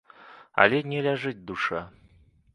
Але 0.63 0.79
не 0.95 1.03
ляжыць 1.09 1.37
душа. 1.53 1.85